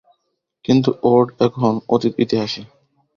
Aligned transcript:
কিন্তু 0.65 0.89
ওর্ড 1.03 1.27
এখন 1.39 1.73
অতীত 1.89 2.13
ইতিহাসই। 2.19 2.63